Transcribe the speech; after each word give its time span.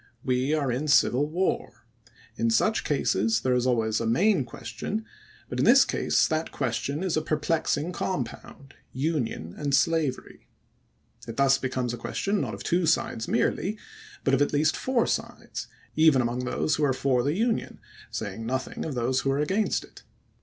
We 0.23 0.55
are 0.55 0.71
in 0.71 0.87
civil 0.87 1.29
war. 1.29 1.85
In 2.35 2.49
such 2.49 2.83
cases 2.83 3.41
there 3.41 3.55
always 3.55 3.95
is 3.97 4.01
a 4.01 4.07
main 4.07 4.45
question; 4.45 5.05
but 5.47 5.59
in 5.59 5.65
this 5.65 5.85
case 5.85 6.25
that 6.27 6.51
question 6.51 7.03
is 7.03 7.15
a 7.15 7.21
perplexing 7.21 7.91
compound— 7.91 8.73
Union 9.11 9.53
and 9.55 9.75
Slavery. 9.75 10.47
It 11.27 11.37
thus 11.37 11.59
becomes 11.59 11.93
a 11.93 11.97
question 12.01 12.41
not 12.41 12.55
of 12.55 12.63
two 12.63 12.87
sides 12.87 13.27
merely, 13.27 13.77
but 14.23 14.33
of 14.33 14.41
at 14.41 14.53
least 14.53 14.75
four 14.75 15.05
sides, 15.05 15.67
even 15.95 16.19
among 16.19 16.45
those 16.45 16.77
who 16.77 16.83
are 16.83 16.93
for 16.93 17.21
the 17.21 17.33
Union, 17.35 17.79
saying 18.09 18.43
nothing 18.43 18.83
of 18.83 18.95
those 18.95 19.19
who 19.19 19.29
are 19.29 19.37
against 19.37 19.83
it. 19.83 20.01